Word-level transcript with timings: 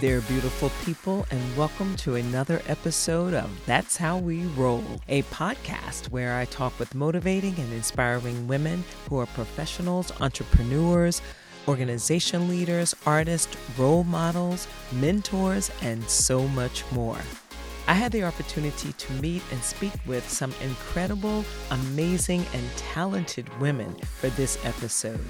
there, 0.00 0.20
beautiful 0.20 0.70
people, 0.84 1.26
and 1.32 1.56
welcome 1.56 1.96
to 1.96 2.14
another 2.14 2.62
episode 2.68 3.34
of 3.34 3.50
That's 3.66 3.96
How 3.96 4.16
We 4.16 4.44
Roll, 4.48 4.84
a 5.08 5.22
podcast 5.24 6.08
where 6.10 6.36
I 6.36 6.44
talk 6.44 6.78
with 6.78 6.94
motivating 6.94 7.58
and 7.58 7.72
inspiring 7.72 8.46
women 8.46 8.84
who 9.08 9.18
are 9.18 9.26
professionals, 9.26 10.12
entrepreneurs, 10.20 11.20
organization 11.66 12.48
leaders, 12.48 12.94
artists, 13.06 13.56
role 13.76 14.04
models, 14.04 14.68
mentors, 14.92 15.68
and 15.82 16.08
so 16.08 16.46
much 16.48 16.84
more. 16.92 17.18
I 17.88 17.94
had 17.94 18.12
the 18.12 18.22
opportunity 18.22 18.92
to 18.92 19.12
meet 19.14 19.42
and 19.50 19.60
speak 19.64 19.94
with 20.06 20.28
some 20.28 20.54
incredible, 20.62 21.44
amazing, 21.72 22.44
and 22.54 22.70
talented 22.76 23.48
women 23.58 23.96
for 23.96 24.28
this 24.30 24.64
episode. 24.64 25.24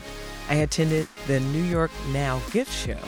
I 0.51 0.57
attended 0.57 1.09
the 1.27 1.41
New 1.41 1.63
York 1.63 1.91
Now 2.13 2.43
gift 2.51 2.73
show 2.73 2.99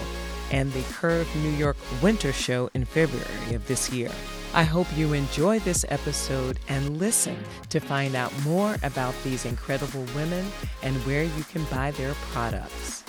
and 0.50 0.72
the 0.72 0.82
Curve 0.92 1.28
New 1.36 1.50
York 1.50 1.76
Winter 2.02 2.32
Show 2.32 2.70
in 2.74 2.84
February 2.84 3.54
of 3.54 3.66
this 3.66 3.90
year. 3.90 4.10
I 4.52 4.64
hope 4.64 4.88
you 4.96 5.12
enjoy 5.12 5.60
this 5.60 5.84
episode 5.88 6.58
and 6.68 6.98
listen 6.98 7.36
to 7.68 7.78
find 7.78 8.16
out 8.16 8.32
more 8.42 8.76
about 8.82 9.14
these 9.22 9.44
incredible 9.44 10.04
women 10.14 10.44
and 10.82 10.96
where 11.06 11.22
you 11.22 11.44
can 11.44 11.64
buy 11.66 11.92
their 11.92 12.14
products. 12.32 13.04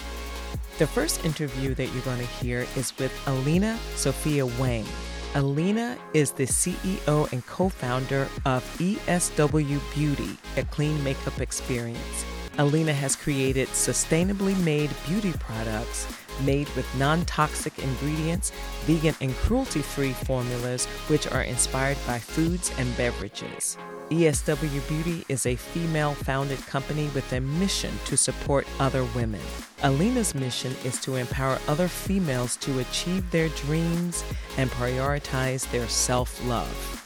The 0.77 0.85
first 0.85 1.25
interview 1.25 1.73
that 1.75 1.87
you're 1.87 2.03
going 2.03 2.19
to 2.19 2.25
hear 2.25 2.67
is 2.75 2.95
with 2.99 3.11
Elina 3.27 3.77
Sophia 3.95 4.45
Wang. 4.45 4.85
Elina 5.33 5.97
is 6.13 6.31
the 6.31 6.45
CEO 6.45 7.31
and 7.31 7.45
co 7.47 7.69
founder 7.69 8.27
of 8.45 8.63
ESW 8.77 9.79
Beauty, 9.95 10.37
a 10.57 10.63
clean 10.65 11.03
makeup 11.03 11.39
experience. 11.39 12.25
Elina 12.57 12.93
has 12.93 13.15
created 13.15 13.67
sustainably 13.69 14.61
made 14.63 14.91
beauty 15.07 15.33
products 15.39 16.05
made 16.41 16.69
with 16.69 16.87
non 16.97 17.25
toxic 17.25 17.77
ingredients, 17.79 18.51
vegan 18.85 19.15
and 19.21 19.33
cruelty 19.35 19.81
free 19.81 20.13
formulas, 20.13 20.85
which 21.07 21.27
are 21.31 21.43
inspired 21.43 21.97
by 22.07 22.19
foods 22.19 22.71
and 22.77 22.95
beverages. 22.97 23.77
ESW 24.11 24.87
Beauty 24.89 25.23
is 25.29 25.45
a 25.45 25.55
female 25.55 26.13
founded 26.13 26.59
company 26.67 27.07
with 27.15 27.31
a 27.31 27.39
mission 27.39 27.93
to 28.03 28.17
support 28.17 28.67
other 28.77 29.05
women. 29.15 29.39
Elina's 29.83 30.35
mission 30.35 30.75
is 30.83 30.99
to 30.99 31.15
empower 31.15 31.57
other 31.69 31.87
females 31.87 32.57
to 32.57 32.79
achieve 32.79 33.31
their 33.31 33.47
dreams 33.49 34.25
and 34.57 34.69
prioritize 34.71 35.69
their 35.71 35.87
self 35.87 36.45
love. 36.45 36.97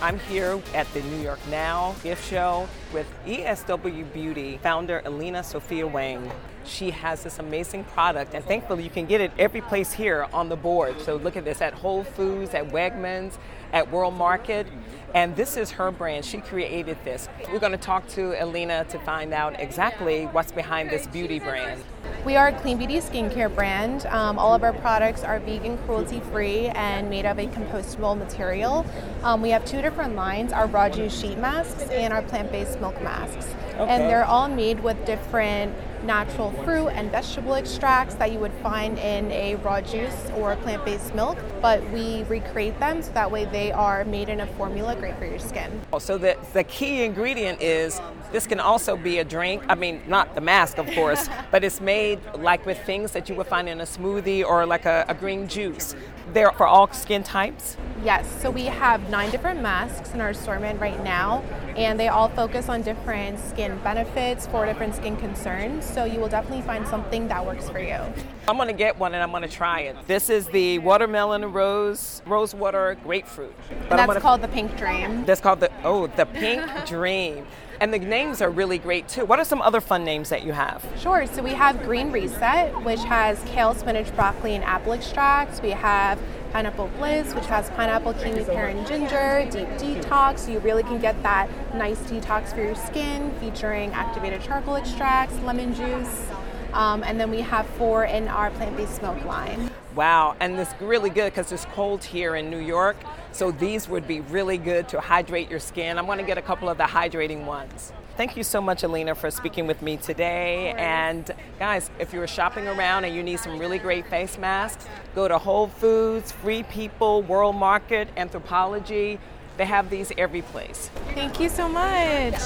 I'm 0.00 0.20
here 0.20 0.60
at 0.72 0.86
the 0.94 1.02
New 1.02 1.20
York 1.20 1.40
Now 1.50 1.96
gift 2.04 2.28
show 2.30 2.68
with 2.92 3.06
ESW 3.26 4.12
Beauty 4.12 4.58
founder 4.62 5.02
Elina 5.04 5.42
Sophia 5.42 5.86
Wang. 5.86 6.30
She 6.66 6.90
has 6.90 7.22
this 7.22 7.38
amazing 7.38 7.84
product, 7.84 8.34
and 8.34 8.44
thankfully, 8.44 8.84
you 8.84 8.90
can 8.90 9.06
get 9.06 9.20
it 9.20 9.32
every 9.38 9.60
place 9.60 9.92
here 9.92 10.26
on 10.32 10.48
the 10.48 10.56
board. 10.56 11.00
So, 11.00 11.16
look 11.16 11.36
at 11.36 11.44
this 11.44 11.60
at 11.60 11.74
Whole 11.74 12.04
Foods, 12.04 12.54
at 12.54 12.68
Wegmans, 12.70 13.38
at 13.72 13.90
World 13.90 14.14
Market. 14.14 14.66
And 15.14 15.36
this 15.36 15.56
is 15.56 15.70
her 15.72 15.92
brand. 15.92 16.24
She 16.24 16.38
created 16.38 16.98
this. 17.04 17.28
We're 17.52 17.60
going 17.60 17.72
to 17.72 17.78
talk 17.78 18.08
to 18.08 18.32
Elina 18.40 18.84
to 18.86 18.98
find 18.98 19.32
out 19.32 19.60
exactly 19.60 20.24
what's 20.26 20.50
behind 20.50 20.90
this 20.90 21.06
beauty 21.06 21.38
brand. 21.38 21.84
We 22.24 22.36
are 22.36 22.48
a 22.48 22.52
clean 22.52 22.78
beauty 22.78 22.96
skincare 22.98 23.54
brand. 23.54 24.06
Um, 24.06 24.38
all 24.38 24.54
of 24.54 24.64
our 24.64 24.72
products 24.72 25.22
are 25.22 25.38
vegan, 25.38 25.78
cruelty 25.78 26.20
free, 26.32 26.66
and 26.68 27.10
made 27.10 27.26
of 27.26 27.38
a 27.38 27.46
compostable 27.46 28.18
material. 28.18 28.84
Um, 29.22 29.40
we 29.40 29.50
have 29.50 29.64
two 29.64 29.82
different 29.82 30.16
lines 30.16 30.52
our 30.52 30.66
raw 30.66 30.88
juice 30.88 31.16
sheet 31.16 31.38
masks 31.38 31.82
and 31.90 32.12
our 32.12 32.22
plant 32.22 32.50
based 32.50 32.80
milk 32.80 33.00
masks. 33.02 33.46
Okay. 33.74 33.86
And 33.88 34.04
they're 34.04 34.24
all 34.24 34.48
made 34.48 34.80
with 34.80 35.04
different 35.04 35.74
natural 36.04 36.50
fruit 36.64 36.88
and 36.88 37.10
vegetable 37.10 37.54
extracts 37.54 38.14
that 38.16 38.32
you 38.32 38.38
would 38.38 38.52
find 38.54 38.98
in 38.98 39.30
a 39.32 39.56
raw 39.56 39.80
juice 39.80 40.30
or 40.36 40.56
plant 40.56 40.84
based 40.84 41.14
milk, 41.14 41.38
but 41.60 41.82
we 41.90 42.22
recreate 42.24 42.78
them 42.78 43.02
so 43.02 43.10
that 43.12 43.30
way 43.30 43.44
they 43.46 43.72
are 43.72 44.04
made 44.04 44.28
in 44.28 44.40
a 44.40 44.46
formula 44.46 44.94
great 44.96 45.16
for 45.18 45.26
your 45.26 45.38
skin. 45.38 45.80
So, 45.98 46.18
the, 46.18 46.36
the 46.52 46.64
key 46.64 47.02
ingredient 47.02 47.62
is 47.62 48.00
this 48.34 48.48
can 48.48 48.58
also 48.58 48.96
be 48.96 49.20
a 49.20 49.24
drink. 49.24 49.62
I 49.68 49.76
mean, 49.76 50.02
not 50.08 50.34
the 50.34 50.40
mask, 50.40 50.78
of 50.78 50.90
course, 50.90 51.28
but 51.52 51.62
it's 51.62 51.80
made 51.80 52.18
like 52.34 52.66
with 52.66 52.78
things 52.84 53.12
that 53.12 53.28
you 53.28 53.36
would 53.36 53.46
find 53.46 53.68
in 53.68 53.80
a 53.80 53.84
smoothie 53.84 54.44
or 54.44 54.66
like 54.66 54.86
a, 54.86 55.04
a 55.08 55.14
green 55.14 55.46
juice. 55.46 55.94
They're 56.32 56.50
for 56.50 56.66
all 56.66 56.92
skin 56.92 57.22
types? 57.22 57.76
Yes, 58.02 58.26
so 58.42 58.50
we 58.50 58.64
have 58.64 59.08
nine 59.08 59.30
different 59.30 59.62
masks 59.62 60.12
in 60.14 60.20
our 60.20 60.30
assortment 60.30 60.80
right 60.80 61.02
now, 61.04 61.44
and 61.76 62.00
they 62.00 62.08
all 62.08 62.28
focus 62.28 62.68
on 62.68 62.82
different 62.82 63.38
skin 63.38 63.78
benefits 63.84 64.48
for 64.48 64.66
different 64.66 64.96
skin 64.96 65.16
concerns. 65.16 65.84
So 65.84 66.04
you 66.04 66.18
will 66.18 66.28
definitely 66.28 66.62
find 66.62 66.88
something 66.88 67.28
that 67.28 67.46
works 67.46 67.70
for 67.70 67.78
you. 67.78 68.00
I'm 68.48 68.58
gonna 68.58 68.72
get 68.72 68.98
one 68.98 69.14
and 69.14 69.22
I'm 69.22 69.30
gonna 69.30 69.46
try 69.46 69.80
it. 69.80 69.96
This 70.08 70.28
is 70.28 70.46
the 70.48 70.80
watermelon 70.80 71.52
rose 71.52 72.20
rose 72.26 72.54
water 72.54 72.96
grapefruit. 73.04 73.54
But 73.88 73.96
that's 73.96 74.18
called 74.18 74.42
the 74.42 74.48
Pink 74.48 74.76
Dream. 74.76 75.24
That's 75.24 75.40
called 75.40 75.60
the 75.60 75.70
oh 75.84 76.08
the 76.08 76.26
Pink 76.26 76.62
Dream. 76.86 77.46
And 77.80 77.92
the 77.92 77.98
names 77.98 78.40
are 78.40 78.50
really 78.50 78.78
great 78.78 79.08
too. 79.08 79.24
What 79.24 79.38
are 79.38 79.44
some 79.44 79.60
other 79.60 79.80
fun 79.80 80.04
names 80.04 80.28
that 80.28 80.44
you 80.44 80.52
have? 80.52 80.84
Sure. 80.98 81.26
So 81.26 81.42
we 81.42 81.50
have 81.50 81.82
Green 81.82 82.12
Reset, 82.12 82.84
which 82.84 83.02
has 83.04 83.42
kale, 83.46 83.74
spinach, 83.74 84.14
broccoli, 84.14 84.54
and 84.54 84.64
apple 84.64 84.92
extracts. 84.92 85.60
We 85.60 85.70
have 85.70 86.18
Pineapple 86.52 86.88
Bliss, 86.98 87.34
which 87.34 87.46
has 87.46 87.68
pineapple, 87.70 88.14
kiwi, 88.14 88.44
pear, 88.44 88.68
and 88.68 88.86
ginger. 88.86 89.44
Deep 89.50 89.66
Detox, 89.76 90.48
you 90.50 90.60
really 90.60 90.84
can 90.84 91.00
get 91.00 91.20
that 91.24 91.48
nice 91.74 91.98
detox 92.02 92.54
for 92.54 92.62
your 92.62 92.76
skin, 92.76 93.32
featuring 93.40 93.90
activated 93.90 94.40
charcoal 94.40 94.76
extracts, 94.76 95.36
lemon 95.40 95.74
juice. 95.74 96.26
Um, 96.72 97.02
and 97.02 97.18
then 97.18 97.30
we 97.30 97.40
have 97.40 97.66
four 97.70 98.04
in 98.04 98.28
our 98.28 98.50
plant-based 98.52 98.96
smoke 98.96 99.24
line. 99.24 99.70
Wow, 99.96 100.36
and 100.38 100.58
it's 100.58 100.74
really 100.80 101.10
good 101.10 101.32
because 101.32 101.50
it's 101.50 101.64
cold 101.66 102.04
here 102.04 102.36
in 102.36 102.50
New 102.50 102.58
York. 102.58 102.96
So 103.34 103.50
these 103.50 103.88
would 103.88 104.06
be 104.06 104.20
really 104.20 104.58
good 104.58 104.88
to 104.90 105.00
hydrate 105.00 105.50
your 105.50 105.58
skin. 105.58 105.98
I'm 105.98 106.06
going 106.06 106.18
to 106.18 106.24
get 106.24 106.38
a 106.38 106.42
couple 106.42 106.68
of 106.68 106.78
the 106.78 106.84
hydrating 106.84 107.44
ones. 107.44 107.92
Thank 108.16 108.36
you 108.36 108.44
so 108.44 108.60
much, 108.60 108.84
Elina, 108.84 109.16
for 109.16 109.28
speaking 109.32 109.66
with 109.66 109.82
me 109.82 109.96
today. 109.96 110.72
And 110.78 111.28
guys, 111.58 111.90
if 111.98 112.12
you're 112.12 112.28
shopping 112.28 112.68
around 112.68 113.04
and 113.04 113.12
you 113.12 113.24
need 113.24 113.40
some 113.40 113.58
really 113.58 113.78
great 113.78 114.06
face 114.06 114.38
masks, 114.38 114.86
go 115.16 115.26
to 115.26 115.36
Whole 115.36 115.66
Foods, 115.66 116.30
Free 116.30 116.62
People, 116.62 117.22
World 117.22 117.56
Market, 117.56 118.14
Anthropologie. 118.14 119.18
They 119.56 119.66
have 119.66 119.90
these 119.90 120.12
every 120.16 120.42
place. 120.42 120.90
Thank 121.14 121.40
you 121.40 121.48
so 121.48 121.68
much. 121.68 122.40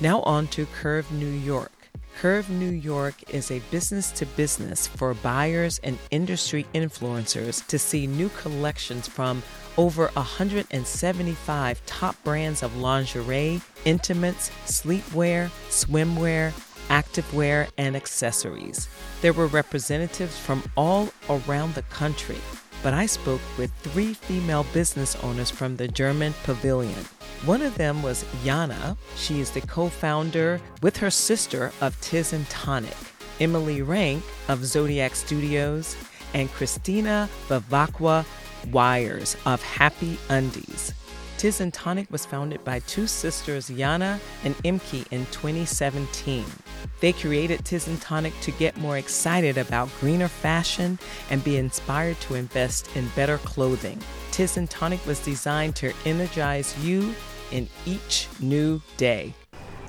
Now 0.00 0.20
on 0.22 0.48
to 0.48 0.66
Curve 0.66 1.12
New 1.12 1.30
York. 1.30 1.70
Curve 2.18 2.50
New 2.50 2.70
York 2.70 3.14
is 3.32 3.52
a 3.52 3.60
business 3.70 4.10
to 4.12 4.26
business 4.26 4.88
for 4.88 5.14
buyers 5.14 5.78
and 5.84 5.96
industry 6.10 6.66
influencers 6.74 7.64
to 7.68 7.78
see 7.78 8.08
new 8.08 8.30
collections 8.30 9.06
from 9.06 9.44
over 9.76 10.08
175 10.14 11.86
top 11.86 12.22
brands 12.24 12.62
of 12.62 12.76
lingerie, 12.76 13.60
intimates, 13.84 14.50
sleepwear, 14.66 15.50
swimwear, 15.68 16.52
activewear, 16.88 17.68
and 17.78 17.96
accessories. 17.96 18.88
There 19.20 19.32
were 19.32 19.46
representatives 19.46 20.38
from 20.38 20.62
all 20.76 21.08
around 21.28 21.74
the 21.74 21.82
country, 21.82 22.38
but 22.82 22.94
I 22.94 23.06
spoke 23.06 23.40
with 23.58 23.72
three 23.82 24.14
female 24.14 24.64
business 24.72 25.16
owners 25.16 25.50
from 25.50 25.76
the 25.76 25.88
German 25.88 26.34
pavilion. 26.44 27.04
One 27.44 27.62
of 27.62 27.76
them 27.76 28.02
was 28.02 28.24
Yanna. 28.44 28.96
She 29.16 29.40
is 29.40 29.50
the 29.50 29.60
co 29.60 29.88
founder 29.88 30.60
with 30.82 30.96
her 30.98 31.10
sister 31.10 31.72
of 31.80 32.00
Tizz 32.00 32.32
and 32.32 32.48
Tonic, 32.48 32.96
Emily 33.40 33.80
Renk 33.80 34.22
of 34.48 34.64
Zodiaque 34.64 35.16
Studios, 35.16 35.96
and 36.34 36.50
Christina 36.52 37.28
Vivacqua 37.48 38.24
Weyers 38.72 39.36
of 39.46 39.62
Happy 39.62 40.18
Undies. 40.28 40.92
Tizz 41.38 41.60
and 41.60 41.74
Tonic 41.74 42.10
was 42.10 42.24
founded 42.24 42.64
by 42.64 42.78
two 42.80 43.06
sisters, 43.06 43.68
Yanna 43.68 44.18
and 44.42 44.56
Imke, 44.58 45.06
in 45.10 45.26
2017. 45.26 46.44
They 47.00 47.12
created 47.12 47.60
Tizz 47.60 47.88
and 47.88 48.00
Tonic 48.00 48.32
to 48.40 48.50
get 48.52 48.78
more 48.78 48.96
excited 48.96 49.58
about 49.58 49.90
greener 50.00 50.28
fashion 50.28 50.98
and 51.28 51.44
be 51.44 51.58
inspired 51.58 52.18
to 52.20 52.36
invest 52.36 52.88
in 52.96 53.08
better 53.14 53.36
clothing. 53.38 54.00
Tizz 54.30 54.56
and 54.56 54.70
Tonic 54.70 55.04
was 55.06 55.20
designed 55.20 55.76
to 55.76 55.92
energize 56.06 56.74
you 56.82 57.14
in 57.52 57.68
each 57.84 58.28
new 58.40 58.80
day. 58.96 59.34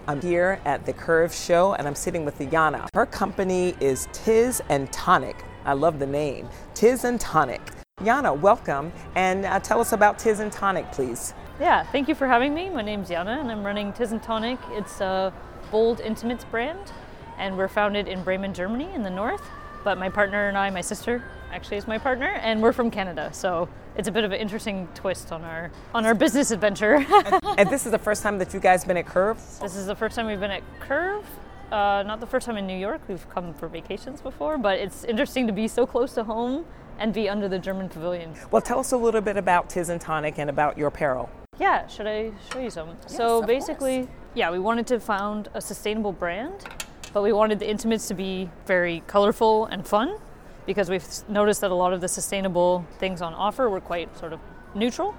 I'm 0.05 0.21
here 0.21 0.59
at 0.65 0.85
the 0.85 0.93
Curve 0.93 1.33
Show 1.33 1.73
and 1.73 1.87
I'm 1.87 1.95
sitting 1.95 2.25
with 2.25 2.39
Yanna. 2.39 2.89
Her 2.93 3.05
company 3.05 3.73
is 3.79 4.07
Tizz 4.07 4.59
and 4.67 4.91
Tonic. 4.91 5.37
I 5.63 5.73
love 5.73 5.99
the 5.99 6.07
name, 6.07 6.49
Tizz 6.73 7.05
and 7.05 7.19
Tonic. 7.19 7.61
Yanna, 8.03 8.39
welcome, 8.39 8.93
and 9.15 9.43
uh, 9.43 9.59
tell 9.59 9.81
us 9.81 9.91
about 9.91 10.19
Tizz 10.19 10.39
and 10.39 10.51
Tonic, 10.51 10.91
please. 10.91 11.33
Yeah, 11.59 11.81
thank 11.81 12.07
you 12.07 12.13
for 12.13 12.27
having 12.27 12.53
me. 12.53 12.69
My 12.69 12.83
name's 12.83 13.09
Yanna, 13.09 13.39
and 13.39 13.51
I'm 13.51 13.65
running 13.65 13.91
Tizz 13.91 14.11
and 14.11 14.21
Tonic. 14.21 14.59
It's 14.69 15.01
a 15.01 15.33
bold 15.71 15.99
intimates 16.01 16.45
brand, 16.45 16.91
and 17.39 17.57
we're 17.57 17.67
founded 17.67 18.07
in 18.07 18.23
Bremen, 18.23 18.53
Germany, 18.53 18.87
in 18.93 19.01
the 19.01 19.09
north. 19.09 19.41
But 19.83 19.97
my 19.97 20.09
partner 20.09 20.47
and 20.47 20.55
I, 20.55 20.69
my 20.69 20.81
sister, 20.81 21.23
actually 21.51 21.77
is 21.77 21.87
my 21.87 21.97
partner, 21.97 22.33
and 22.43 22.61
we're 22.61 22.71
from 22.71 22.91
Canada. 22.91 23.31
So 23.33 23.67
it's 23.95 24.07
a 24.07 24.11
bit 24.11 24.23
of 24.23 24.31
an 24.31 24.39
interesting 24.39 24.87
twist 24.93 25.31
on 25.31 25.43
our 25.43 25.71
on 25.95 26.05
our 26.05 26.13
business 26.13 26.51
adventure. 26.51 26.97
and, 27.09 27.43
and, 27.57 27.69
this 27.71 27.87
is 27.87 27.91
the 27.91 27.97
first 27.97 28.21
time 28.21 28.37
that 28.37 28.53
you 28.53 28.59
guys 28.59 28.85
been 28.85 28.97
at 28.97 29.07
Curve. 29.07 29.37
This 29.59 29.75
is 29.75 29.87
the 29.87 29.95
first 29.95 30.15
time 30.15 30.27
we've 30.27 30.39
been 30.39 30.51
at 30.51 30.61
Curve. 30.81 31.25
Uh, 31.71 32.03
not 32.05 32.19
the 32.19 32.27
first 32.27 32.45
time 32.45 32.57
in 32.57 32.67
New 32.67 32.77
York. 32.77 33.01
We've 33.07 33.27
come 33.31 33.55
for 33.55 33.67
vacations 33.67 34.21
before, 34.21 34.59
but 34.59 34.77
it's 34.77 35.03
interesting 35.03 35.47
to 35.47 35.53
be 35.53 35.67
so 35.67 35.87
close 35.87 36.13
to 36.13 36.23
home 36.23 36.63
and 36.99 37.13
be 37.13 37.29
under 37.29 37.47
the 37.47 37.59
German 37.59 37.89
pavilion. 37.89 38.33
Well, 38.51 38.61
tell 38.61 38.79
us 38.79 38.91
a 38.91 38.97
little 38.97 39.21
bit 39.21 39.37
about 39.37 39.69
Tizz 39.69 39.89
and 39.89 40.01
Tonic 40.01 40.37
and 40.37 40.49
about 40.49 40.77
your 40.77 40.87
apparel. 40.87 41.29
Yeah, 41.59 41.87
should 41.87 42.07
I 42.07 42.31
show 42.51 42.59
you 42.59 42.69
some? 42.69 42.89
Yes, 43.03 43.17
so 43.17 43.39
of 43.39 43.47
basically, 43.47 43.99
course. 43.99 44.09
yeah, 44.35 44.51
we 44.51 44.59
wanted 44.59 44.85
to 44.87 44.99
found 44.99 45.49
a 45.53 45.61
sustainable 45.61 46.11
brand, 46.11 46.65
but 47.13 47.23
we 47.23 47.33
wanted 47.33 47.59
the 47.59 47.69
intimates 47.69 48.07
to 48.09 48.13
be 48.13 48.49
very 48.65 49.01
colorful 49.07 49.65
and 49.65 49.85
fun 49.85 50.17
because 50.65 50.89
we've 50.89 51.05
noticed 51.29 51.61
that 51.61 51.71
a 51.71 51.75
lot 51.75 51.93
of 51.93 52.01
the 52.01 52.07
sustainable 52.07 52.85
things 52.99 53.21
on 53.21 53.33
offer 53.33 53.69
were 53.69 53.81
quite 53.81 54.15
sort 54.19 54.33
of 54.33 54.39
neutral. 54.75 55.15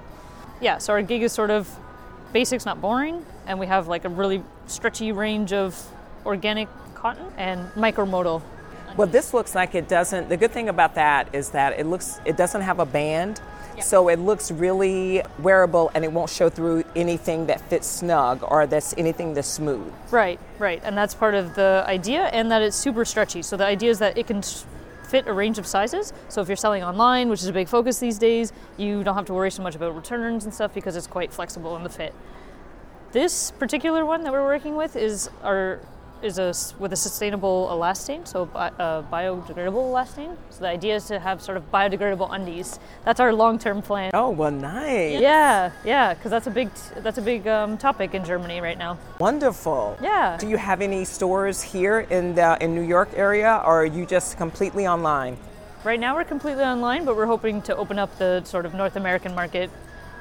Yeah, 0.61 0.79
so 0.79 0.93
our 0.93 1.03
gig 1.03 1.23
is 1.23 1.33
sort 1.33 1.51
of 1.51 1.69
basics, 2.33 2.67
not 2.67 2.81
boring, 2.81 3.25
and 3.47 3.59
we 3.59 3.67
have 3.67 3.89
like 3.89 4.05
a 4.05 4.09
really 4.09 4.43
stretchy 4.67 5.11
range 5.13 5.53
of 5.53 5.83
organic 6.27 6.69
cotton 6.95 7.27
and 7.37 7.67
micromodal. 7.73 8.43
Well, 8.97 9.07
this 9.07 9.33
looks 9.33 9.55
like 9.55 9.75
it 9.75 9.89
doesn't. 9.89 10.29
The 10.29 10.37
good 10.37 10.51
thing 10.51 10.69
about 10.69 10.95
that 10.97 11.35
is 11.35 11.51
that 11.51 11.79
it 11.79 11.87
looks 11.87 12.21
it 12.25 12.37
doesn't 12.37 12.63
have 12.63 12.81
a 12.81 12.87
band, 12.87 13.41
so 13.81 14.09
it 14.09 14.19
looks 14.19 14.51
really 14.51 15.23
wearable 15.39 15.91
and 15.95 16.05
it 16.05 16.13
won't 16.13 16.31
show 16.31 16.49
through 16.49 16.85
anything 16.97 17.47
that 17.47 17.61
fits 17.71 17.87
snug 17.87 18.43
or 18.43 18.67
that's 18.67 18.95
anything 18.99 19.35
that's 19.35 19.49
smooth. 19.49 19.93
Right, 20.11 20.41
right, 20.59 20.81
and 20.85 20.97
that's 20.97 21.15
part 21.15 21.35
of 21.35 21.55
the 21.55 21.85
idea, 21.87 22.25
and 22.27 22.51
that 22.51 22.63
it's 22.63 22.77
super 22.77 23.05
stretchy. 23.05 23.43
So 23.43 23.57
the 23.57 23.67
idea 23.67 23.91
is 23.91 23.99
that 24.01 24.19
it 24.19 24.27
can 24.27 24.43
fit 25.09 25.27
a 25.27 25.33
range 25.33 25.59
of 25.59 25.67
sizes. 25.67 26.13
So 26.29 26.41
if 26.41 26.49
you're 26.49 26.57
selling 26.57 26.83
online, 26.83 27.29
which 27.29 27.41
is 27.41 27.49
a 27.49 27.53
big 27.53 27.69
focus 27.69 27.99
these 27.99 28.19
days, 28.19 28.53
you 28.77 29.03
don't 29.03 29.15
have 29.15 29.27
to 29.27 29.35
worry 29.35 29.51
so 29.51 29.63
much 29.63 29.75
about 29.75 29.97
returns 29.97 30.45
and 30.45 30.53
stuff 30.53 30.75
because 30.75 30.97
it's 30.97 31.07
quite 31.07 31.33
flexible 31.33 31.77
in 31.77 31.83
the 31.83 31.89
fit. 31.89 32.15
This 33.13 33.53
particular 33.53 34.05
one 34.05 34.23
that 34.25 34.33
we're 34.33 34.45
working 34.45 34.77
with 34.77 34.97
is 34.97 35.31
our 35.43 35.81
is 36.23 36.39
a 36.39 36.53
with 36.79 36.93
a 36.93 36.97
sustainable 36.97 37.69
elastane, 37.71 38.27
so 38.27 38.47
bi- 38.47 38.73
uh, 38.79 39.03
biodegradable 39.03 39.93
elastane. 39.93 40.37
So 40.51 40.61
the 40.61 40.69
idea 40.69 40.97
is 40.97 41.07
to 41.07 41.19
have 41.19 41.41
sort 41.43 41.57
of 41.57 41.71
biodegradable 41.71 42.29
undies. 42.33 42.79
That's 43.05 43.21
our 43.21 43.33
long-term 43.33 43.83
plan. 43.83 44.11
Oh, 44.15 44.31
well, 44.31 44.51
nice. 44.51 45.21
Yeah, 45.21 45.71
yeah, 45.85 46.15
because 46.15 46.31
that's 46.31 46.47
a 46.47 46.51
big 46.51 46.71
that's 46.99 47.19
a 47.19 47.23
big 47.23 47.47
um, 47.47 47.79
topic 47.79 48.15
in 48.15 48.25
Germany 48.25 48.61
right 48.61 48.79
now. 48.79 48.99
Wonderful. 49.19 49.97
Yeah. 50.03 50.37
Do 50.39 50.49
you 50.49 50.57
have 50.57 50.81
any 50.81 51.05
stores 51.05 51.63
here 51.63 52.01
in 52.11 52.35
the 52.35 52.57
in 52.61 52.75
New 52.75 52.83
York 52.83 53.11
area, 53.15 53.63
or 53.65 53.83
are 53.83 53.87
you 53.87 54.07
just 54.07 54.37
completely 54.37 54.87
online? 54.87 55.37
Right 55.85 56.01
now, 56.01 56.17
we're 56.17 56.25
completely 56.25 56.65
online, 56.65 57.05
but 57.05 57.15
we're 57.17 57.27
hoping 57.27 57.63
to 57.63 57.77
open 57.77 57.99
up 58.01 58.19
the 58.19 58.43
sort 58.45 58.67
of 58.67 58.75
North 58.75 58.97
American 58.97 59.33
market, 59.35 59.71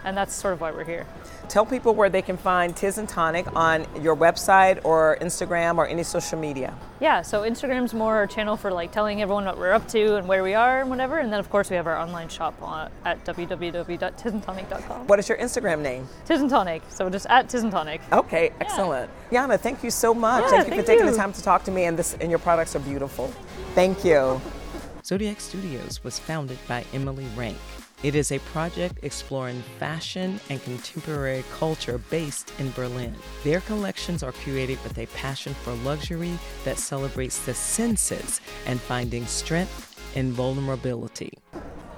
and 0.08 0.18
that's 0.18 0.34
sort 0.34 0.54
of 0.54 0.62
why 0.62 0.72
we're 0.72 0.86
here. 0.86 1.06
Tell 1.50 1.66
people 1.66 1.94
where 1.94 2.10
they 2.10 2.22
can 2.22 2.38
find 2.38 2.74
Tizz 2.74 2.98
and 2.98 3.10
Tonic 3.10 3.46
on 3.56 3.86
your 4.02 4.16
website 4.16 4.80
or 4.86 5.18
Instagram 5.22 5.78
or 5.78 5.86
any 5.86 6.04
social 6.04 6.40
media. 6.40 6.74
Yeah, 7.02 7.22
so 7.22 7.42
Instagram's 7.42 7.94
more 7.94 8.16
our 8.16 8.26
channel 8.26 8.56
for 8.56 8.72
like 8.72 8.92
telling 8.92 9.22
everyone 9.22 9.46
what 9.46 9.58
we're 9.58 9.74
up 9.74 9.88
to 9.90 10.16
and 10.16 10.28
where 10.28 10.44
we 10.44 10.54
are 10.54 10.80
and 10.82 10.90
whatever, 10.90 11.20
and 11.20 11.32
then 11.32 11.40
of 11.40 11.50
course 11.50 11.70
we 11.70 11.76
have 11.76 11.88
our 11.88 11.98
online 11.98 12.30
shop 12.30 12.56
on, 12.62 12.90
at 13.06 13.24
www.tizzandtonic.com. 13.26 15.08
What 15.08 15.20
is 15.20 15.28
your 15.28 15.38
Instagram 15.38 15.82
name? 15.82 16.08
Tizz 16.26 16.40
and 16.40 16.50
Tonic, 16.50 16.82
so 16.90 17.10
just 17.10 17.26
at 17.28 17.48
Tizz 17.48 17.64
and 17.64 17.72
Tonic. 17.72 18.02
Okay, 18.14 18.52
excellent. 18.62 19.12
Yanna, 19.30 19.60
thank 19.60 19.84
you 19.84 19.92
so 19.92 20.14
much. 20.14 20.44
Yeah, 20.44 20.50
thank 20.50 20.68
you 20.68 20.70
for 20.72 20.76
thank 20.84 21.00
taking 21.00 21.06
the 21.06 21.18
time 21.18 21.34
to 21.34 21.44
talk 21.44 21.66
to 21.66 21.72
me, 21.72 21.84
and 21.84 22.00
this 22.00 22.16
and 22.22 22.30
your 22.30 22.40
products 22.40 22.76
are 22.78 22.80
beautiful. 22.80 23.28
Thank 23.76 24.06
you. 24.06 24.40
Zodiaque 25.04 25.42
Studios 25.42 26.04
was 26.04 26.18
founded 26.18 26.58
by 26.68 26.86
Emily 26.94 27.26
Renk. 27.36 27.56
It 28.04 28.14
is 28.14 28.32
a 28.32 28.38
project 28.38 29.00
exploring 29.02 29.64
fashion 29.80 30.40
and 30.52 30.62
contemporary 30.62 31.44
culture 31.58 31.98
based 32.12 32.54
in 32.60 32.70
Berlin. 32.74 33.16
Their 33.44 33.62
collections 33.62 34.22
are 34.22 34.34
curated 34.34 34.82
with 34.84 35.00
a 35.00 35.08
passion 35.08 35.56
for 35.56 35.74
luxury 35.74 36.38
that 36.64 36.78
celebrates 36.78 37.44
the 37.44 37.56
senses 37.56 38.40
and 38.68 38.80
finding 38.80 39.26
strength 39.26 40.00
in 40.16 40.32
vulnerability. 40.32 41.34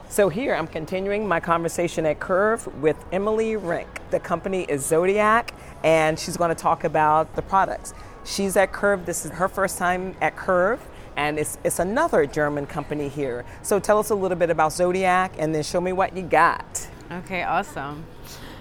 So 0.08 0.30
here 0.30 0.56
I'm 0.56 0.68
continuing 0.68 1.28
my 1.28 1.42
conversation 1.42 2.06
at 2.06 2.22
Curve 2.22 2.66
with 2.82 2.96
Emily 3.12 3.56
Renk. 3.56 3.88
The 4.10 4.22
company 4.22 4.64
is 4.64 4.86
Zodiaque, 4.86 5.54
and 5.84 6.18
she's 6.18 6.38
going 6.38 6.50
to 6.50 6.56
talk 6.56 6.86
about 6.86 7.36
the 7.36 7.42
products. 7.42 7.94
She's 8.24 8.56
at 8.56 8.72
Curve. 8.72 9.06
This 9.06 9.26
is 9.26 9.32
her 9.32 9.50
first 9.50 9.78
time 9.78 10.16
at 10.22 10.38
Curve, 10.38 10.80
and 11.20 11.38
it's, 11.38 11.58
it's 11.66 11.80
another 11.80 12.26
German 12.26 12.66
company 12.66 13.10
here. 13.10 13.44
So 13.62 13.78
tell 13.78 14.00
us 14.00 14.10
a 14.10 14.16
little 14.16 14.38
bit 14.38 14.50
about 14.50 14.72
Zodiaque, 14.72 15.34
and 15.38 15.54
then 15.54 15.64
show 15.64 15.82
me 15.82 15.92
what 15.92 16.16
you 16.16 16.24
got. 16.24 16.88
Okay, 17.12 17.44
awesome. 17.44 18.06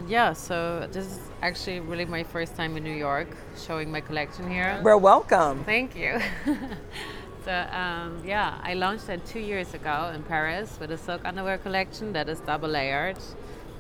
Yeah, 0.09 0.33
so 0.33 0.89
this 0.91 1.07
is 1.07 1.21
actually 1.41 1.79
really 1.79 2.05
my 2.05 2.25
first 2.25 2.57
time 2.57 2.77
in 2.77 2.83
New 2.83 2.99
York 3.09 3.29
showing 3.57 3.93
my 3.93 4.01
collection 4.01 4.51
here. 4.51 4.81
We're 4.83 4.97
welcome. 4.97 5.63
Thank 5.65 5.95
you. 5.95 6.19
so, 7.45 7.53
um, 7.71 8.23
yeah, 8.25 8.59
I 8.65 8.75
launched 8.75 9.09
it 9.09 9.25
two 9.25 9.41
years 9.41 9.73
ago 9.75 10.11
in 10.13 10.25
Paris 10.25 10.79
with 10.81 10.91
a 10.91 10.99
silk 10.99 11.21
underwear 11.25 11.59
collection 11.59 12.13
that 12.15 12.29
is 12.29 12.41
double 12.41 12.71
layered 12.71 13.19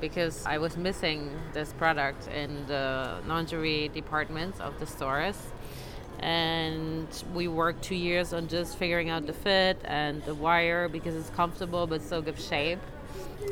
because 0.00 0.46
I 0.46 0.58
was 0.58 0.76
missing 0.76 1.31
this 1.52 1.72
product 1.72 2.28
in 2.28 2.64
the 2.69 3.19
lingerie 3.26 3.88
departments 3.88 4.60
of 4.60 4.78
the 4.78 4.86
stores. 4.86 5.36
And 6.20 7.06
we 7.32 7.47
worked 7.49 7.82
two 7.82 7.94
years 7.94 8.32
on 8.32 8.49
just 8.49 8.76
figuring 8.76 9.09
out 9.09 9.26
the 9.26 9.32
fit 9.32 9.79
and 9.85 10.23
the 10.25 10.35
wire 10.35 10.88
because 10.88 11.15
it's 11.15 11.31
comfortable 11.31 11.87
but 11.87 12.03
still 12.03 12.23
gives 12.23 12.47
shape. 12.47 12.81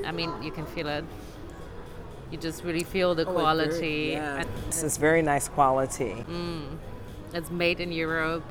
I 0.05 0.13
mean, 0.13 0.31
you 0.43 0.51
can 0.51 0.67
feel 0.67 0.89
it. 0.89 1.05
You 2.31 2.39
just 2.39 2.65
really 2.65 2.83
feel 2.83 3.15
the 3.15 3.27
oh, 3.27 3.33
quality. 3.33 4.15
And 4.15 4.49
This 4.67 4.83
is 4.83 4.97
very 4.97 5.23
nice 5.23 5.49
quality. 5.49 6.25
Mm. 6.29 6.79
it's 7.33 7.51
made 7.51 7.81
in 7.81 7.93
Europe, 7.93 8.45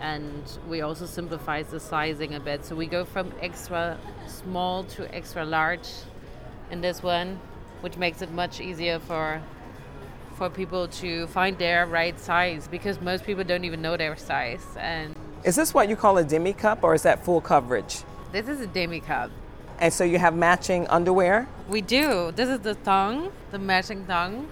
and 0.00 0.42
we 0.68 0.80
also 0.80 1.04
simplify 1.04 1.62
the 1.62 1.80
sizing 1.80 2.34
a 2.34 2.40
bit. 2.40 2.64
So 2.64 2.74
we 2.74 2.86
go 2.86 3.04
from 3.04 3.32
extra 3.42 3.98
small 4.26 4.84
to 4.84 5.14
extra 5.14 5.44
large 5.44 5.88
in 6.70 6.80
this 6.80 7.02
one, 7.02 7.40
which 7.82 7.96
makes 7.98 8.22
it 8.22 8.30
much 8.32 8.60
easier 8.60 8.98
for 8.98 9.42
for 10.34 10.50
people 10.50 10.88
to 10.88 11.26
find 11.28 11.56
their 11.58 11.86
right 11.86 12.18
size 12.18 12.68
because 12.68 13.00
most 13.00 13.24
people 13.24 13.44
don't 13.44 13.64
even 13.64 13.80
know 13.80 13.96
their 13.96 14.16
size. 14.16 14.64
And 14.78 15.14
Is 15.44 15.56
this 15.56 15.72
what 15.72 15.88
you 15.88 15.96
call 15.96 16.18
a 16.18 16.24
demi 16.24 16.52
cup, 16.52 16.82
or 16.82 16.94
is 16.94 17.02
that 17.02 17.24
full 17.24 17.40
coverage? 17.40 18.02
this 18.32 18.48
is 18.48 18.60
a 18.60 18.66
demi 18.66 18.98
cup. 18.98 19.30
And 19.78 19.92
so 19.92 20.02
you 20.02 20.18
have 20.18 20.34
matching 20.34 20.88
underwear? 20.88 21.46
We 21.68 21.80
do. 21.80 22.32
This 22.32 22.48
is 22.48 22.60
the 22.60 22.74
thong, 22.74 23.30
the 23.52 23.58
matching 23.60 24.04
thong. 24.06 24.48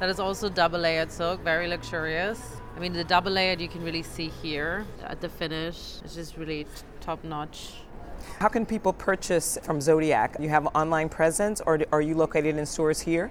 That 0.00 0.10
is 0.10 0.20
also 0.20 0.48
double 0.50 0.80
layered 0.80 1.10
silk, 1.10 1.40
very 1.42 1.66
luxurious. 1.68 2.38
I 2.76 2.80
mean, 2.80 2.92
the 2.92 3.04
double 3.04 3.32
layered 3.32 3.60
you 3.60 3.68
can 3.68 3.82
really 3.84 4.02
see 4.02 4.28
here 4.42 4.84
at 5.04 5.20
the 5.20 5.28
finish. 5.28 6.00
It's 6.04 6.14
just 6.14 6.36
really 6.36 6.66
top 7.00 7.22
notch. 7.24 7.74
How 8.38 8.48
can 8.48 8.66
people 8.66 8.92
purchase 8.92 9.58
from 9.62 9.80
Zodiaque? 9.80 10.36
You 10.40 10.48
have 10.50 10.66
online 10.74 11.08
presence, 11.08 11.60
or 11.64 11.80
are 11.92 12.00
you 12.02 12.14
located 12.14 12.56
in 12.56 12.66
stores 12.66 13.00
here? 13.00 13.30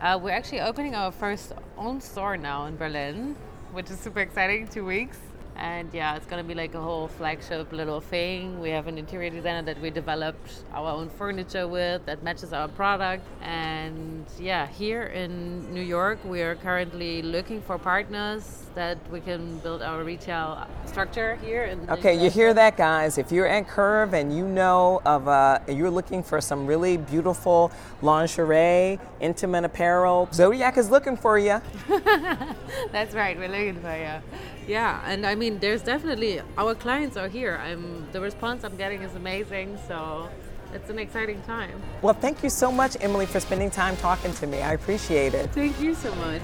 Uh, 0.00 0.18
we're 0.22 0.30
actually 0.30 0.62
opening 0.62 0.94
our 0.94 1.12
first 1.12 1.52
own 1.76 2.00
store 2.00 2.38
now 2.38 2.64
in 2.64 2.74
Berlin, 2.74 3.36
which 3.72 3.90
is 3.90 4.00
super 4.00 4.20
exciting. 4.20 4.66
Two 4.66 4.86
weeks. 4.86 5.18
And 5.56 5.92
yeah, 5.92 6.16
it's 6.16 6.24
gonna 6.24 6.42
be 6.42 6.54
like 6.54 6.74
a 6.74 6.80
whole 6.80 7.06
flagship 7.06 7.70
little 7.70 8.00
thing. 8.00 8.60
We 8.60 8.70
have 8.70 8.86
an 8.86 8.96
interior 8.96 9.28
designer 9.28 9.60
that 9.64 9.78
we 9.78 9.90
developed 9.90 10.64
our 10.72 10.90
own 10.90 11.10
furniture 11.10 11.68
with 11.68 12.06
that 12.06 12.22
matches 12.22 12.54
our 12.54 12.68
product. 12.68 13.26
And 13.42 14.24
yeah, 14.38 14.68
here 14.68 15.02
in 15.02 15.70
New 15.74 15.82
York, 15.82 16.18
we 16.24 16.40
are 16.40 16.54
currently 16.54 17.20
looking 17.20 17.60
for 17.60 17.76
partners 17.76 18.69
that 18.74 18.98
we 19.10 19.20
can 19.20 19.58
build 19.58 19.82
our 19.82 20.04
retail 20.04 20.66
structure 20.86 21.36
here. 21.36 21.64
In, 21.64 21.80
in 21.80 21.90
Okay, 21.90 22.22
you 22.22 22.30
hear 22.30 22.54
that, 22.54 22.76
guys? 22.76 23.18
If 23.18 23.32
you're 23.32 23.46
at 23.46 23.68
Curve 23.68 24.14
and 24.14 24.34
you 24.36 24.46
know 24.46 25.00
of, 25.04 25.28
uh, 25.28 25.58
you're 25.68 25.90
looking 25.90 26.22
for 26.22 26.40
some 26.40 26.66
really 26.66 26.96
beautiful 26.96 27.72
lingerie, 28.02 28.98
intimate 29.20 29.64
apparel, 29.64 30.28
Zodiaque 30.32 30.78
is 30.78 30.90
looking 30.90 31.16
for 31.16 31.38
you. 31.38 31.60
That's 32.92 33.14
right. 33.14 33.36
We're 33.36 33.48
looking 33.48 33.80
for 33.80 33.96
you. 33.96 34.22
Yeah, 34.66 35.02
and 35.04 35.26
I 35.26 35.34
mean, 35.34 35.58
there's 35.58 35.82
definitely 35.82 36.40
our 36.56 36.74
clients 36.74 37.16
are 37.16 37.28
here. 37.28 37.60
I'm 37.62 38.06
the 38.12 38.20
response 38.20 38.64
I'm 38.64 38.76
getting 38.76 39.02
is 39.02 39.14
amazing. 39.14 39.78
So 39.88 40.28
it's 40.72 40.88
an 40.90 40.98
exciting 40.98 41.42
time. 41.42 41.82
Well, 42.02 42.14
thank 42.14 42.42
you 42.42 42.50
so 42.50 42.70
much, 42.70 42.96
Emily, 43.00 43.26
for 43.26 43.40
spending 43.40 43.70
time 43.70 43.96
talking 43.96 44.32
to 44.34 44.46
me. 44.46 44.62
I 44.62 44.74
appreciate 44.74 45.34
it. 45.34 45.50
Thank 45.50 45.80
you 45.80 45.94
so 45.94 46.14
much. 46.16 46.42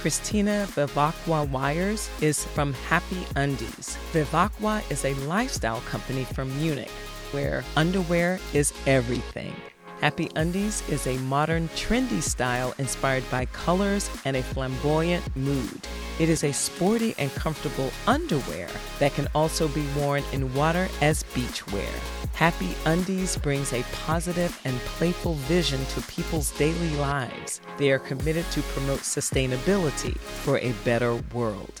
Christina 0.00 0.66
Vivacqua 0.70 1.48
Weyers 1.50 2.08
is 2.20 2.44
from 2.44 2.72
Happy 2.72 3.26
Undies. 3.34 3.96
Vivacqua 4.12 4.88
is 4.90 5.04
a 5.04 5.14
lifestyle 5.26 5.80
company 5.82 6.24
from 6.24 6.56
Munich 6.58 6.90
where 7.32 7.64
underwear 7.76 8.38
is 8.52 8.72
everything. 8.86 9.54
Happy 10.00 10.30
Undies 10.36 10.86
is 10.88 11.06
a 11.06 11.18
modern, 11.18 11.68
trendy 11.70 12.22
style 12.22 12.74
inspired 12.78 13.24
by 13.30 13.46
colors 13.46 14.10
and 14.24 14.36
a 14.36 14.42
flamboyant 14.42 15.24
mood. 15.36 15.86
It 16.18 16.28
is 16.28 16.44
a 16.44 16.52
sporty 16.52 17.14
and 17.18 17.30
comfortable 17.34 17.90
underwear 18.06 18.68
that 18.98 19.14
can 19.14 19.28
also 19.34 19.68
be 19.68 19.86
worn 19.98 20.22
in 20.32 20.52
water 20.54 20.88
as 21.00 21.24
beachwear. 21.34 22.25
Happy 22.36 22.74
Undies 22.84 23.38
brings 23.38 23.72
a 23.72 23.82
positive 24.04 24.60
and 24.66 24.78
playful 24.80 25.32
vision 25.48 25.82
to 25.86 26.02
people's 26.02 26.50
daily 26.58 26.90
lives. 26.96 27.62
They 27.78 27.90
are 27.92 27.98
committed 27.98 28.44
to 28.50 28.60
promote 28.60 28.98
sustainability 28.98 30.18
for 30.18 30.58
a 30.58 30.72
better 30.84 31.14
world. 31.32 31.80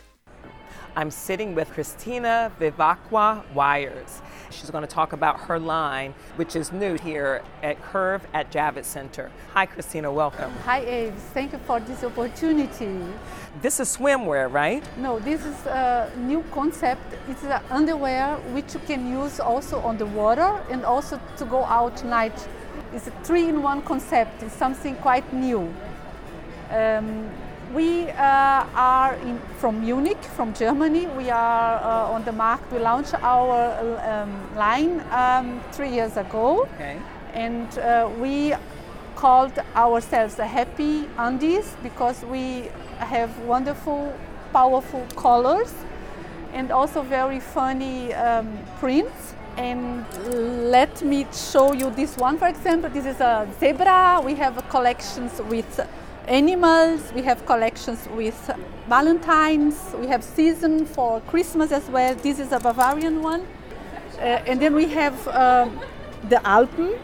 I'm 0.96 1.10
sitting 1.10 1.54
with 1.54 1.68
Christina 1.72 2.50
Vivacqua 2.58 3.44
Weyers. 3.52 4.22
She's 4.50 4.70
going 4.70 4.82
to 4.82 4.94
talk 4.94 5.12
about 5.12 5.40
her 5.40 5.58
line, 5.58 6.14
which 6.36 6.56
is 6.56 6.72
new 6.72 6.94
here 6.94 7.42
at 7.62 7.82
Curve 7.82 8.26
at 8.32 8.50
Javits 8.50 8.84
Center. 8.84 9.30
Hi, 9.52 9.66
Christina. 9.66 10.12
Welcome. 10.12 10.52
Hi, 10.64 10.80
Aves. 10.80 11.22
Thank 11.34 11.52
you 11.52 11.58
for 11.66 11.80
this 11.80 12.04
opportunity. 12.04 13.00
This 13.60 13.80
is 13.80 13.96
swimwear, 13.96 14.52
right? 14.52 14.84
No, 14.98 15.18
this 15.18 15.44
is 15.44 15.66
a 15.66 16.10
new 16.16 16.44
concept. 16.52 17.02
It's 17.28 17.42
an 17.44 17.60
underwear 17.70 18.36
which 18.52 18.74
you 18.74 18.80
can 18.80 19.10
use 19.10 19.40
also 19.40 19.80
on 19.80 19.96
the 19.96 20.06
water 20.06 20.62
and 20.70 20.84
also 20.84 21.20
to 21.38 21.44
go 21.44 21.64
out 21.64 22.04
night. 22.04 22.48
It's 22.92 23.06
a 23.06 23.10
three-in-one 23.24 23.82
concept. 23.82 24.42
It's 24.42 24.54
something 24.54 24.94
quite 24.96 25.32
new. 25.32 25.74
Um, 26.70 27.30
we 27.74 28.08
uh, 28.10 28.64
are 28.74 29.14
in, 29.14 29.38
from 29.58 29.80
Munich, 29.80 30.22
from 30.36 30.54
Germany. 30.54 31.06
We 31.06 31.30
are 31.30 31.76
uh, 31.82 32.12
on 32.14 32.24
the 32.24 32.32
market. 32.32 32.72
We 32.72 32.78
launched 32.78 33.14
our 33.14 33.98
um, 34.04 34.56
line 34.56 35.02
um, 35.10 35.60
three 35.72 35.90
years 35.90 36.16
ago, 36.16 36.68
Okay. 36.74 36.98
and 37.34 37.78
uh, 37.78 38.08
we 38.20 38.54
called 39.16 39.52
ourselves 39.74 40.34
the 40.36 40.46
Happy 40.46 41.08
Undies 41.18 41.74
because 41.82 42.22
we 42.24 42.68
have 42.98 43.36
wonderful, 43.40 44.12
powerful 44.52 45.04
colors 45.16 45.72
and 46.52 46.70
also 46.70 47.02
very 47.02 47.40
funny 47.40 48.12
um, 48.14 48.58
prints. 48.78 49.34
And 49.56 50.04
let 50.70 51.02
me 51.02 51.26
show 51.32 51.72
you 51.72 51.90
this 51.90 52.16
one, 52.18 52.36
for 52.36 52.46
example. 52.46 52.90
This 52.90 53.06
is 53.06 53.20
a 53.20 53.48
zebra. 53.58 54.20
We 54.22 54.34
have 54.34 54.62
collections 54.68 55.40
with 55.48 55.80
animals. 56.28 57.12
We 57.14 57.22
have 57.22 57.44
collections 57.46 58.08
with 58.14 58.50
Valentine's. 58.88 59.94
We 59.98 60.06
have 60.08 60.22
season 60.22 60.86
for 60.86 61.20
Christmas 61.22 61.72
as 61.72 61.88
well. 61.88 62.14
This 62.14 62.38
is 62.38 62.52
a 62.52 62.60
Bavarian 62.60 63.22
one. 63.22 63.46
Uh, 64.18 64.42
and 64.46 64.60
then 64.60 64.74
we 64.74 64.86
have 64.88 65.28
um, 65.28 65.80
the 66.28 66.44
Alpen. 66.46 66.98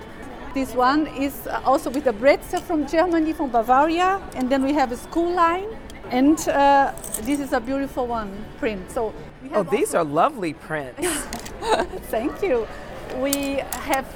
This 0.55 0.75
one 0.75 1.07
is 1.07 1.47
also 1.65 1.91
with 1.91 2.05
the 2.05 2.13
Bretzer 2.13 2.61
from 2.61 2.87
Germany, 2.87 3.33
from 3.33 3.51
Bavaria. 3.51 4.21
And 4.35 4.51
then 4.51 4.63
we 4.63 4.73
have 4.75 4.93
a 4.93 4.97
school 4.97 5.33
line. 5.35 5.69
And 6.11 6.39
uh, 6.49 6.93
this 7.23 7.41
is 7.41 7.53
a 7.53 7.61
beautiful 7.61 8.07
one 8.07 8.45
print. 8.59 8.91
So 8.91 9.15
we 9.43 9.51
Oh, 9.55 9.63
these 9.63 9.95
are 9.95 10.05
lovely 10.05 10.53
prints. 10.53 11.01
Thank 12.11 12.43
you. 12.43 12.67
We 13.17 13.63
have 13.87 14.07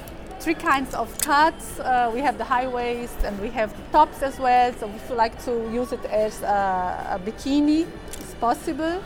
three 0.47 0.53
kinds 0.53 0.93
of 0.93 1.09
cuts. 1.19 1.77
Uh, 1.77 2.09
we 2.13 2.21
have 2.21 2.37
the 2.37 2.43
high 2.45 2.65
waist 2.65 3.17
and 3.25 3.37
we 3.41 3.49
have 3.49 3.75
the 3.75 3.83
tops 3.91 4.21
as 4.23 4.39
well. 4.39 4.71
So 4.79 4.87
if 4.95 5.09
you 5.09 5.15
like 5.15 5.43
to 5.43 5.51
use 5.73 5.91
it 5.91 6.05
as 6.05 6.41
a, 6.41 7.15
a 7.15 7.19
bikini, 7.19 7.85
it's 8.13 8.33
possible. 8.35 9.03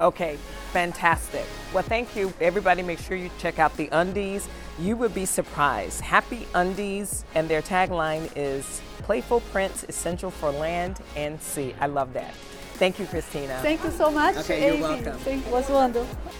Okay, 0.00 0.36
fantastic. 0.72 1.44
Well, 1.72 1.82
thank 1.82 2.16
you. 2.16 2.32
Everybody, 2.40 2.82
make 2.82 2.98
sure 2.98 3.16
you 3.16 3.30
check 3.38 3.58
out 3.58 3.76
the 3.76 3.88
undies. 3.92 4.48
You 4.78 4.96
would 4.96 5.14
be 5.14 5.24
surprised. 5.24 6.00
Happy 6.00 6.48
Undies, 6.52 7.24
and 7.34 7.48
their 7.48 7.62
tagline 7.62 8.28
is 8.34 8.82
Playful 9.02 9.40
Prints 9.52 9.84
Essential 9.88 10.32
for 10.32 10.50
Land 10.50 11.00
and 11.14 11.40
Sea. 11.40 11.74
I 11.80 11.86
love 11.86 12.12
that. 12.14 12.34
Thank 12.74 12.98
you, 12.98 13.06
Christina. 13.06 13.60
Thank 13.62 13.84
you 13.84 13.92
so 13.92 14.10
much. 14.10 14.36
Okay, 14.38 14.76
you're 14.76 14.84
Avi. 14.84 15.04
welcome. 15.04 15.18
Thank, 15.20 15.46
it 15.46 15.52
was 15.52 15.68
wonderful. 15.68 16.32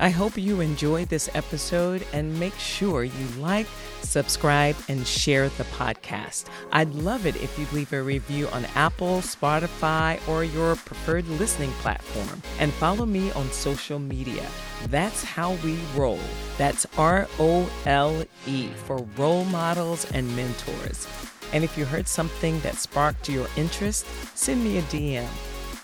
I 0.00 0.10
hope 0.10 0.38
you 0.38 0.60
enjoyed 0.60 1.08
this 1.08 1.28
episode 1.34 2.06
and 2.12 2.38
make 2.38 2.54
sure 2.54 3.02
you 3.02 3.26
like, 3.38 3.66
subscribe, 4.02 4.76
and 4.88 5.04
share 5.04 5.48
the 5.48 5.64
podcast. 5.64 6.44
I'd 6.70 6.94
love 6.94 7.26
it 7.26 7.34
if 7.42 7.58
you'd 7.58 7.72
leave 7.72 7.92
a 7.92 8.00
review 8.00 8.46
on 8.48 8.64
Apple, 8.76 9.18
Spotify, 9.18 10.20
or 10.28 10.44
your 10.44 10.76
preferred 10.76 11.26
listening 11.26 11.72
platform. 11.82 12.40
And 12.60 12.72
follow 12.74 13.06
me 13.06 13.32
on 13.32 13.50
social 13.50 13.98
media. 13.98 14.46
That's 14.86 15.24
how 15.24 15.54
we 15.64 15.76
roll. 15.96 16.20
That's 16.58 16.86
R 16.96 17.26
O 17.40 17.68
L 17.84 18.24
E 18.46 18.68
for 18.84 19.04
role 19.16 19.44
models 19.46 20.08
and 20.12 20.34
mentors. 20.36 21.08
And 21.52 21.64
if 21.64 21.76
you 21.76 21.84
heard 21.84 22.06
something 22.06 22.60
that 22.60 22.76
sparked 22.76 23.28
your 23.28 23.48
interest, 23.56 24.06
send 24.36 24.62
me 24.62 24.78
a 24.78 24.82
DM. 24.82 25.26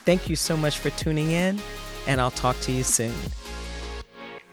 Thank 0.04 0.28
you 0.28 0.36
so 0.36 0.56
much 0.56 0.78
for 0.78 0.90
tuning 0.90 1.32
in, 1.32 1.58
and 2.06 2.20
I'll 2.20 2.30
talk 2.30 2.60
to 2.60 2.72
you 2.72 2.84
soon. 2.84 3.14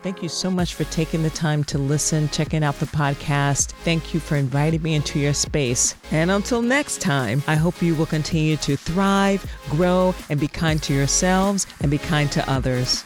Thank 0.03 0.24
you 0.24 0.29
so 0.29 0.50
much 0.50 0.74
for 0.74 0.84
taking 0.86 1.22
the 1.22 1.29
time 1.29 1.63
to 1.65 1.77
listen, 1.77 2.27
checking 2.29 2.63
out 2.63 2.79
the 2.79 2.88
podcast. 2.88 3.72
Thank 3.84 4.15
you 4.15 4.20
for 4.20 4.36
inviting 4.36 4.81
me 4.81 4.96
into 4.96 5.20
your 5.20 5.36
space. 5.36 5.93
And 6.10 6.31
until 6.31 6.63
next 6.63 7.01
time, 7.01 7.43
I 7.46 7.55
hope 7.55 7.84
you 7.84 7.93
will 7.93 8.08
continue 8.08 8.58
to 8.58 8.75
thrive, 8.75 9.46
grow, 9.70 10.15
and 10.29 10.39
be 10.39 10.48
kind 10.48 10.81
to 10.84 10.93
yourselves 10.93 11.67
and 11.81 11.91
be 11.91 12.00
kind 12.00 12.31
to 12.31 12.50
others. 12.50 13.03